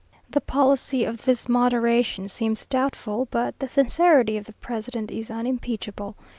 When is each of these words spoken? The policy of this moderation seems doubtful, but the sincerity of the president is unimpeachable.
The 0.31 0.41
policy 0.41 1.03
of 1.05 1.25
this 1.25 1.47
moderation 1.47 2.27
seems 2.27 2.65
doubtful, 2.65 3.27
but 3.29 3.59
the 3.59 3.67
sincerity 3.67 4.35
of 4.35 4.45
the 4.45 4.53
president 4.53 5.11
is 5.11 5.29
unimpeachable. 5.29 6.15